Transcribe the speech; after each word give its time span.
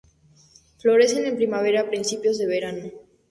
Florecen 0.79 1.27
en 1.27 1.35
primavera 1.35 1.81
y 1.81 1.83
a 1.85 1.89
principios 1.91 2.39
de 2.39 2.47
verano. 2.47 2.89